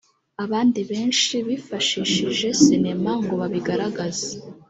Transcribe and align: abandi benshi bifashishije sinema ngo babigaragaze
abandi 0.43 0.79
benshi 0.91 1.35
bifashishije 1.47 2.47
sinema 2.61 3.11
ngo 3.21 3.33
babigaragaze 3.41 4.29